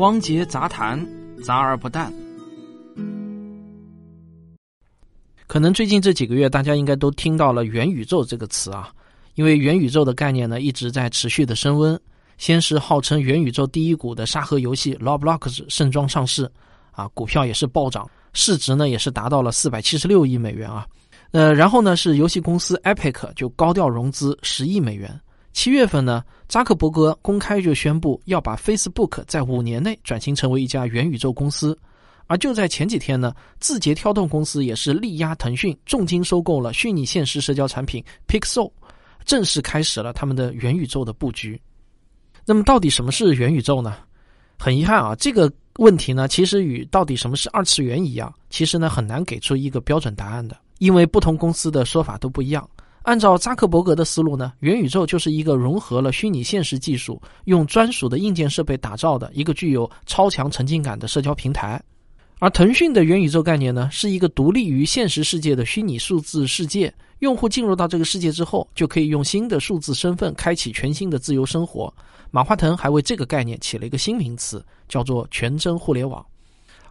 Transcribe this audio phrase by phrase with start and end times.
[0.00, 0.98] 汪杰杂谈，
[1.44, 2.10] 杂而不淡。
[5.46, 8.90] 可能最近这几个月，大家应该都听到了“元宇宙”这个词啊，
[9.34, 12.00] 因为元宇宙的概念呢一直在持续的升温。
[12.38, 16.50] 先是号称元宇宙第一股的沙盒游戏 Roblox 盛装上市，
[16.92, 20.86] 啊，股票也是暴涨，市值呢也是达到了四百七十六亿美元啊。
[21.32, 25.20] 呃，然后呢是游戏公司 Epic 就高调融资十亿美元。
[25.52, 31.76] 七月份呢，扎克伯格公开就宣布要把 Facebook 在五年内转型成为一家元宇宙公司。
[32.26, 38.70] 而就在前几天呢，字节跳动公司也是力压腾讯，重金收购了虚拟现实社交产品 Pixel，
[39.24, 41.60] 正式开始了他们的元宇宙的布局。
[42.46, 43.96] 那么，到底什么是元宇宙呢？
[44.56, 52.68] 很遗憾啊，这个问题呢，其实与到底什么是二次元一样，其实呢很难给出一个标准答案的，因为不同公司的说法都不一样。
[53.02, 61.82] 按照扎克伯格的思路呢，元宇宙就是一个融合了虚拟现实技术、用专属的硬件设备打造的一个具有超强沉浸感的社交平台。
[62.38, 66.92] 而腾讯的元宇宙概念呢，是一个独立于现实世界的虚拟数字世界。
[67.18, 71.92] 用户进入到这个世界之后，就可以用新的数字身份开启全新的自由生活。
[72.30, 76.24] 马化腾还为这个概念起了一个新名词，叫做全真互联网。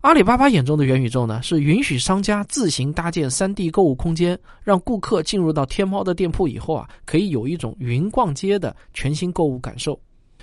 [0.01, 9.99] 阿里巴巴眼中的元宇宙呢，是允许商家自行搭建 3D 购物空间，让顾客进入到天猫的店铺以后啊，可以有一种云逛街的全新购物感受。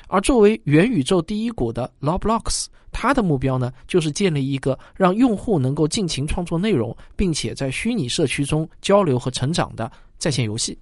[0.08, 10.78] 而作为元宇宙第一股的 Roblox，它的目标呢，就是建立一个让用户能够尽情创作内容，并且在虚拟社区中交流和成长的在线游戏。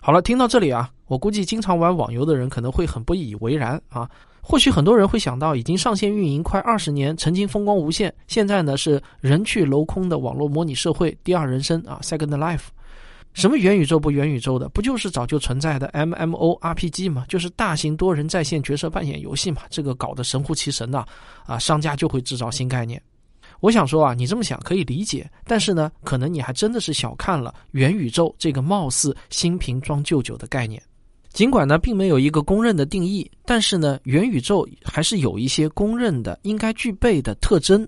[0.00, 4.10] 好了，听到这里啊，我估计经常玩网游的人可能会很不以为然啊。
[4.46, 12.66] 或许很多人会想到，已经上线运营快二十年，曾经风光无限，现在呢是人去楼空的网络模拟社会第二人生啊，Second Life。
[13.32, 17.24] 什么元宇宙不元宇宙的，不就是早就存在的 MMORPG 吗？
[17.26, 19.62] 就是大型多人在线角色扮演游戏嘛。
[19.70, 21.04] 这个搞得神乎其神的
[21.46, 23.02] 啊，商家就会制造新概念。
[23.60, 30.80] 我想说啊，你这么想可以理解，但是呢，可能你还真的是小看了元宇宙这个貌似新瓶装旧酒的概念。
[31.34, 37.86] 尽管呢，并没有一个公认的定义，但是呢，元宇宙还是有一些公认的应该具备的特征，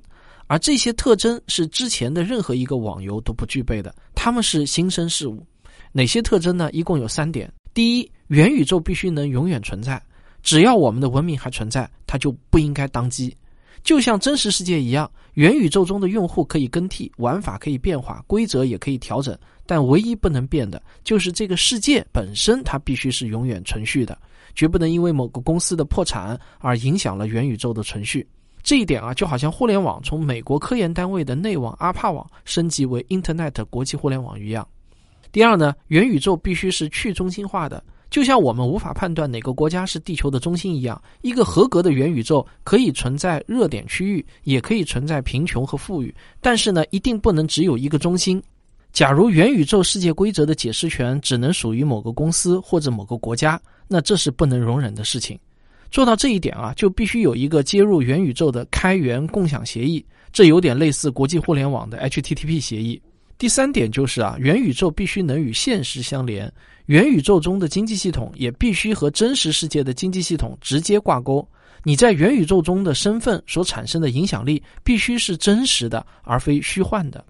[0.48, 5.46] 而这些特征是之前的任何一个网游都不具备的，他们是新生事物。
[5.92, 6.68] 哪些特征呢？
[6.72, 10.02] 一共有三点：第一，元宇宙必须能永远存在，
[10.42, 13.34] 只要我们的文明还存在，它就不应该宕机。
[13.84, 19.38] 就像真实世界一样，元宇宙中的用户可以更替，玩法可以变化，规则也可以调整。
[19.66, 24.16] 但唯一不能变的就是这个世界本身，它必须是永远存续的，
[24.54, 28.26] 绝不能因为某个公司的破产而影响了元宇宙的存续。
[28.62, 34.66] 这一点啊，就好像互联网从美国科研单位的内网阿帕网升级为 Internet 国际互联网一样。
[35.32, 48.42] 第二呢，元宇宙必须是去中心化的，就像我们无法判断哪个国家是地球的中心一样，一个合格的元宇宙可以存在热点区域，也可以存在贫穷和富裕，但是呢，一定不能只有一个中心。
[48.92, 55.38] 假如元宇宙世界规则的解释权只能属于某个公司或者某个国家，那这是不能容忍的事情。
[55.90, 60.02] 做到这一点啊，就必须有一个接入元宇宙的开源共享协议，
[60.32, 63.00] 这有点类似国际互联网的 HTTP 协议。
[63.38, 66.50] 第三点就是啊，元宇宙必须能与现实相连，
[66.86, 71.46] 元宇宙中的经济系统也必须和真实世界的经济系统直接挂钩。
[71.82, 77.24] 你在元宇宙中的身份所产生的影响力必须是真实的，而非虚幻的。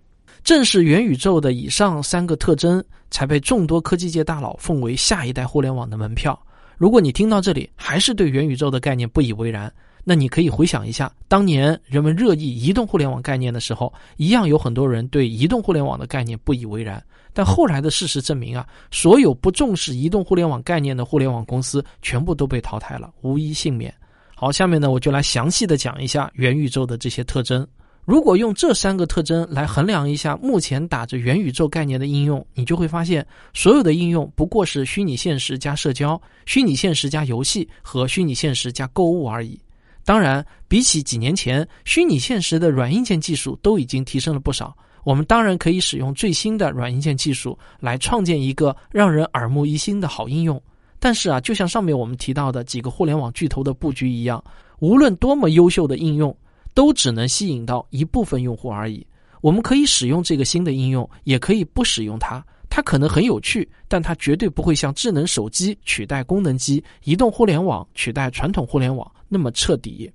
[0.45, 6.41] 正是元宇宙的以上三个特征，才被众多科技界大佬奉为下一代互联网的门票。
[6.79, 9.73] 如果你听到这里还是对元宇宙的概念不以为然，
[10.09, 17.03] 那你可以回想一下，当年人们热议移动互联网概念的时候，一样有很多人对移动互联网的概念不以为然。
[17.33, 23.93] 但后来的事实证明啊，所有不重视移动互联网概念的互联网公司全部都被淘汰了，无一幸免。
[24.37, 27.67] 好，下面呢我就来详细的讲一下元宇宙的这些特征。
[28.05, 39.61] 如果用这三个特征来衡量一下目前打着元宇宙概念的应用，你就会发现，所有的应用不过是虚拟现实加社交、虚拟现实加游戏和虚拟现实加购物而已。
[40.07, 44.73] 当然，比起几年前，虚拟现实的软硬件技术都已经提升了不少。
[45.03, 50.63] 我们当然可以使用最新的软硬件技术来创建一个让人耳目一新的好应用。
[51.01, 54.43] 但是啊，就像上面我们提到的几个互联网巨头的布局一样，
[54.79, 56.35] 无论多么优秀的应用，
[56.73, 59.05] 都只能吸引到一部分用户而已。
[59.41, 62.45] 我们可以使用这个新的应用，也可以不使用它。
[62.77, 70.13] 它可能很有趣，但它绝对不会像智能手机取代功能机、移动互联网取代传统互联网那么彻底。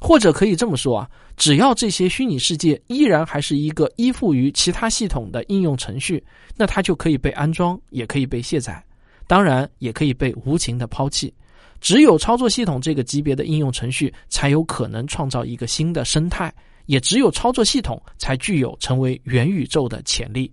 [0.00, 6.20] 或者可以这么说啊，只要这些虚拟世界依然还是一个依附于其他系统的应用程序，
[6.56, 8.84] 那它就可以被安装，也可以被卸载，
[9.28, 11.32] 当然也可以被无情的抛弃。
[11.80, 16.52] 只有操作系统这个级别的应用程序才有可能创造一个新的生态，
[16.86, 20.50] 也只有操作系统才具有成为元宇宙的潜力。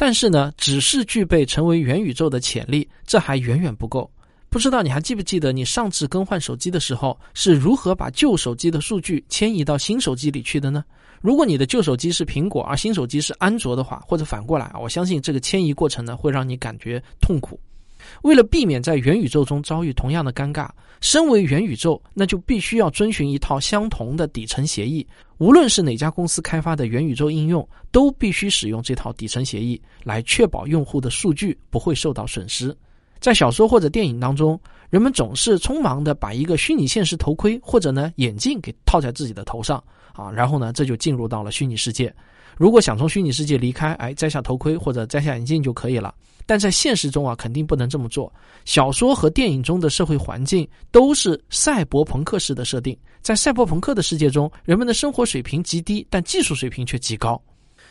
[0.00, 4.10] 但是呢，只是具备成为元宇宙的潜力，这还远远不够。
[4.48, 10.82] 不知道你还记不记得你上次更换手机的时候是如何把旧手机的数据迁移到新手机里去的呢？
[11.20, 17.60] 如果你的旧手机是苹果，而新手机是安卓的话，或者反过来啊，我相信这个迁移过程呢会让你感觉痛苦。
[18.22, 20.68] 为了避免在元宇宙中遭遇同样的尴尬，
[21.00, 25.06] 身为元宇宙，那就必须要遵循一套相同的底层协议。
[25.38, 32.76] 无论是哪家公司开发的元宇宙应用，都必须使用这套底层协议来确保用户的数据不会受到损失。
[33.18, 34.58] 在小说或者电影当中，
[34.88, 39.82] 人们总是匆忙的把一个虚拟现实头盔或者呢眼镜给套在自己的头上
[40.14, 42.14] 啊，然后呢这就进入到了虚拟世界。
[42.56, 46.14] 如果想从虚拟世界离开，哎，摘下头盔或者摘下眼镜就可以了。
[46.50, 48.32] 但在现实中啊，肯定不能这么做。
[48.64, 57.40] 小说和电影中的社会环境都是赛博朋克式的设定，在赛博朋克的世界中，人们的生活水平极低，但技术水平却极高。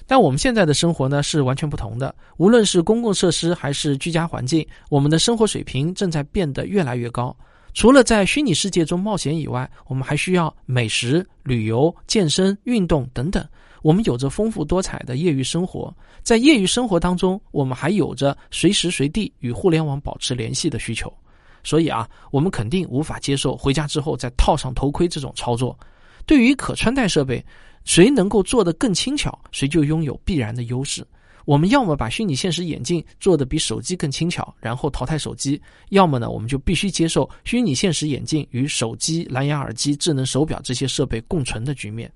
[0.06, 7.34] 但我们现在的生活呢是完全不同的，无论是公共设施还是居家环境，我们的生活水平正在变得越来越高。
[7.74, 13.42] 除了在虚拟世界中冒险以外，我们还需要美食、旅游、健身、运动等等。
[13.82, 21.12] 我们有着丰富多彩的业余生活，在业余生活当中，我们还有着随时随地与互联网保持联系的需求。
[21.64, 25.78] 所以啊，我们肯定无法接受回家之后再套上头盔这种操作。
[26.26, 27.44] 对于可穿戴设备。
[27.86, 31.04] 谁能够做得更轻巧，谁就拥有必然的优势。
[31.46, 35.60] 我们要么把虚拟现实眼镜做得比手机更轻巧，然后淘汰手机；
[35.90, 42.12] 要么呢，我们就必须接受虚拟现实眼镜与手机、蓝牙耳机、智能手表这些设备共存的局面。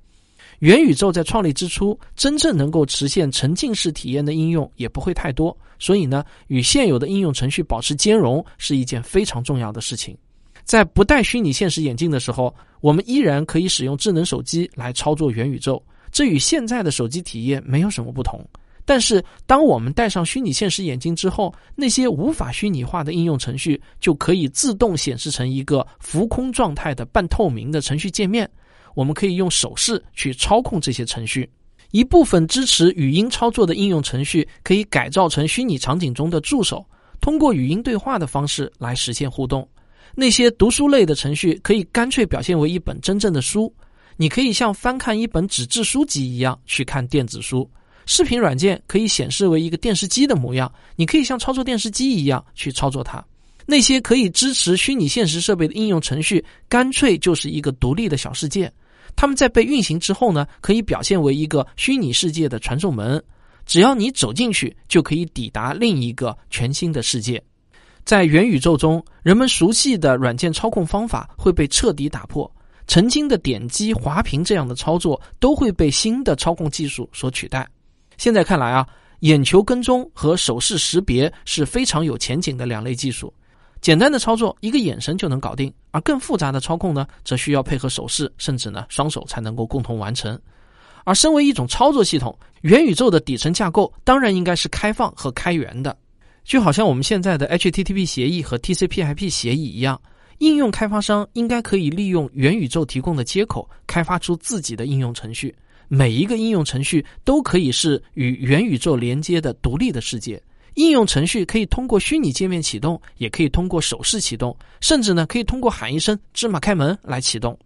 [0.64, 10.18] 元宇宙在创立之初，真正能够实现沉浸式体验的应用也不会太多，所以呢，与现有的应用程序保持兼容是一件非常重要的事情。
[10.64, 15.84] 在不戴虚拟现实眼镜的时候，我们依然可以使用智能手机来操作元宇宙，
[16.14, 18.40] 这与现在的手机体验没有什么不同。
[18.86, 28.50] 但是，当我们戴上虚拟现实眼镜之后，那些无法虚拟化的应用程序就可以自动显示成一个浮空状态的半透明的程序界面。
[28.94, 31.50] 我们可以用手势去操控这些程序。
[31.92, 36.84] 一部分支持语音操作的应用程序可以改造成虚拟场景中的助手，
[37.22, 39.68] 通过语音对话的方式来实现互动。
[40.16, 43.74] 那些读书类的程序可以干脆表现为一本真正的书，
[44.18, 47.70] 你可以像翻看一本纸质书籍一样去看电子书。
[48.06, 53.24] 视频软件可以显示为一个电视机的模样，你可以像操作电视机一样去操作它。
[53.66, 58.70] 那些可以支持虚拟现实设备的应用程序，干脆就是一个独立的小世界。
[59.16, 63.24] 它们在被运行之后呢，可以表现为一个虚拟世界的传送门，
[63.66, 67.42] 只要你走进去，就可以抵达另一个全新的世界。
[68.04, 72.50] 在元宇宙中，人们熟悉的软件操控方法会被彻底打破。
[72.86, 77.66] 曾经的点击、滑屏这样的操作都会被新的操控技术所取代。
[78.18, 78.86] 现在看来啊，
[79.22, 83.34] 眼球跟踪和手势识别是非常有前景的两类技术。
[83.84, 90.40] 简单的操作，一个眼神就能搞定；而更复杂的操控呢，则需要配合手势，甚至呢双手才能够共同完成。
[91.04, 95.94] 而身为一种操作系统，元宇宙的底层架构当然应该是开放和开源的。
[96.46, 100.02] 就好像我们现在的 HTTP 协议和 TCP/IP 协议一样，
[100.38, 105.54] 应用开发商应该可以利用元宇宙提供的接口，开发出自己的应用程序。
[105.90, 110.42] 每一个应用程序都可以是与元宇宙连接的独立的世界。
[110.76, 117.58] 应用程序可以通过虚拟界面启动，也可以通过手势启动，甚至呢可以通过喊一声“芝麻开门”来启动。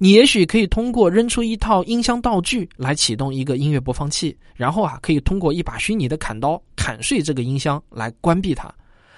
[0.00, 8.72] 你也许可以通过扔出一套音箱道具来启动一个音乐播放器，然后啊，可以通过一把虚拟的砍刀砍碎这个音箱来关闭它。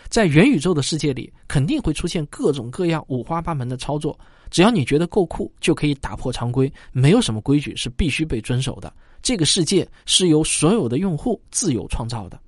[0.09, 4.19] 在元宇宙的世界里，肯定会出现各种各样五花八门的操作。
[4.51, 6.73] 只要你觉得够酷，就可以打破常规。
[6.91, 8.93] 没有什么规矩是必须被遵守的。
[9.23, 12.41] 这个世界是由所有的用户自由创造的。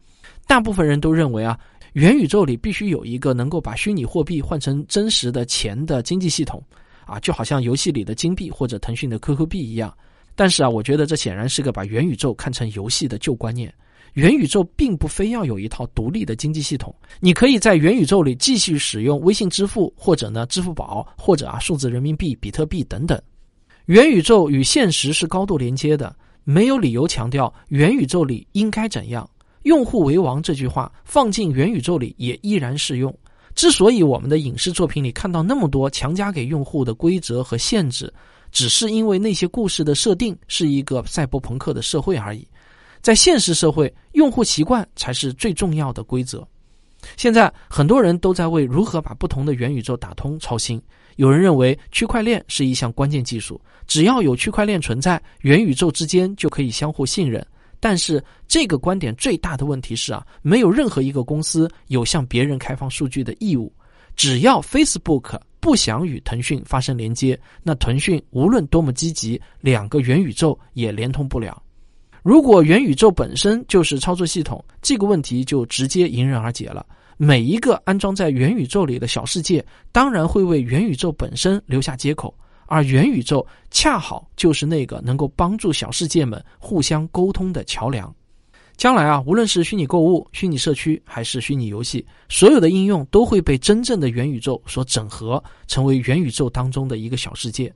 [0.47, 1.59] 大部分人都认为啊，
[1.93, 6.63] 元宇宙里必须有一个能够把虚拟货币换成真实的钱的经济系统。
[7.05, 9.93] 啊，就好像游戏里的金币或者腾讯的 QQ 币一样，
[10.37, 13.75] 但是啊，我觉得这显然是个把元宇宙看成游戏的旧观念。
[14.15, 23.21] 元宇宙并不非要有一套独立的经济系统，你可以在元宇宙里继续使用微信支付，或者呢支付宝，或者啊数字人民币、比特币等等。
[23.87, 29.29] 元宇宙与现实是高度连接的，没有理由强调元宇宙里应该怎样。
[29.63, 33.15] 用户为王这句话放进元宇宙里也依然适用。
[33.55, 38.13] 之所以我们的影视作品里看到那么多强加给用户的规则和限制，
[38.51, 42.47] 只是因为那些故事的设定是一个赛博朋克的社会而已。
[43.03, 46.47] 在现实社会，用户习惯才是最重要的规则。
[47.17, 50.81] 现在很多人都在为如何把不同的元宇宙打通操心。
[51.17, 57.45] 有人认为区块链是一项关键技术，只要有区块链存在，元宇宙之间就可以相互信任。
[57.83, 63.73] 但是这个观点最大的问题是啊，没有任何一个公司有向别人开放数据的义务。
[64.15, 71.61] 只要 Facebook 不想与腾讯发生连接，那腾讯无论多么积极，两个元宇宙也连通不了。
[72.23, 76.87] 如果元宇宙本身就是操作系统，这个问题就直接迎刃而解了。
[77.17, 82.33] 每一个安装在元宇宙里的小世界，当然会为元宇宙本身留下接口，
[82.73, 88.11] 而元宇宙恰好就是那个能够帮助小世界们互相沟通的桥梁。
[88.79, 97.71] 将来啊，无论是虚拟购物、虚拟社区还是虚拟游戏，所有的应用都会被真正的元宇宙所整合，成为元宇宙当中的一个小世界。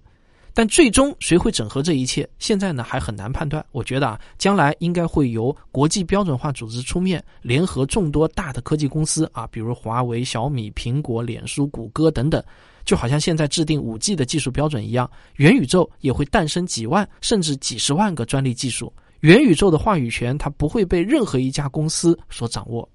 [0.54, 2.26] 但最终谁会整合这一切？
[2.38, 3.62] 现在呢还很难判断。
[3.72, 12.42] 我觉得啊，将来应该会由国际标准化组织出面，联合众多大的科技公司啊，比如华为、小米、苹果、脸书、谷歌等等，
[12.86, 18.90] 就好像现在制定五 G 的技术标准一样，元宇宙也会诞生几万甚至几十万个专利技术。
[19.20, 22.88] 元宇宙的话语权它不会被任何一家公司所掌握。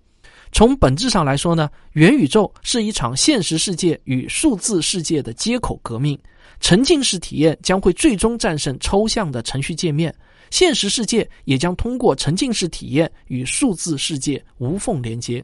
[0.54, 6.18] 从本质上来说呢，元宇宙是一场现实世界与数字世界的接口革命。
[6.60, 10.14] 沉浸式体验将会最终战胜抽象的程序界面，
[10.52, 15.44] 现实世界也将通过沉浸式体验与数字世界无缝连接。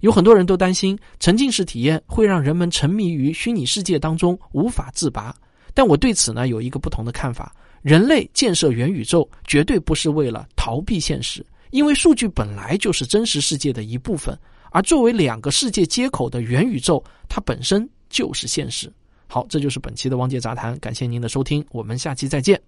[0.00, 5.34] 有很多人都担心沉浸式体验会让人们沉迷于虚拟世界当中无法自拔，
[5.74, 14.38] 但我对此呢有一个不同的看法：人类建设元宇宙绝对不是为了逃避现实，因为数据本来就是真实世界的一部分，
[14.70, 18.92] 而作为两个世界接口的元宇宙，它本身就是现实。
[19.28, 22.60] 好，这就是本期的汪杰杂谈，感谢您的收听，我们下期再见。